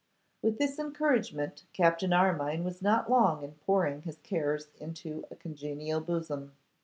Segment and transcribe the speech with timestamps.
[0.41, 6.01] With this encouragement, Captain Armine was not long in pouring his cares into a congenial
[6.01, 6.53] bosom.